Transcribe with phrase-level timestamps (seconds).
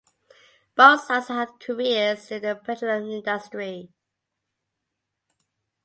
[0.73, 3.91] Both sons had careers in the petroleum industry.